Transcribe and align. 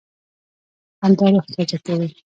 خندا 0.99 1.25
روح 1.33 1.45
تازه 1.55 1.77
کوي. 1.85 2.09